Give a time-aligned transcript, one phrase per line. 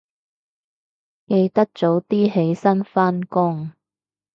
[1.27, 3.71] 記得早啲起身返工